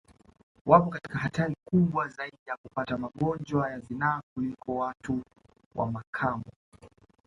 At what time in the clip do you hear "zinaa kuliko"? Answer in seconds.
3.79-4.75